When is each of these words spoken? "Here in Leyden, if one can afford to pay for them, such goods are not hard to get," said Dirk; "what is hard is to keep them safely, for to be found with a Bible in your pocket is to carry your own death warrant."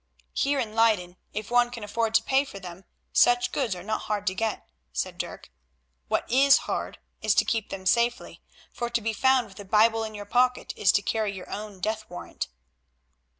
"Here 0.33 0.57
in 0.59 0.73
Leyden, 0.73 1.17
if 1.31 1.51
one 1.51 1.69
can 1.69 1.83
afford 1.83 2.15
to 2.15 2.23
pay 2.23 2.43
for 2.43 2.57
them, 2.59 2.85
such 3.13 3.51
goods 3.51 3.75
are 3.75 3.83
not 3.83 4.01
hard 4.09 4.25
to 4.25 4.33
get," 4.33 4.67
said 4.91 5.19
Dirk; 5.19 5.51
"what 6.07 6.25
is 6.27 6.61
hard 6.65 6.97
is 7.21 7.35
to 7.35 7.45
keep 7.45 7.69
them 7.69 7.85
safely, 7.85 8.41
for 8.73 8.89
to 8.89 8.99
be 8.99 9.13
found 9.13 9.45
with 9.47 9.59
a 9.59 9.63
Bible 9.63 10.03
in 10.03 10.15
your 10.15 10.25
pocket 10.25 10.73
is 10.75 10.91
to 10.93 11.03
carry 11.03 11.33
your 11.33 11.51
own 11.51 11.79
death 11.81 12.09
warrant." 12.09 12.47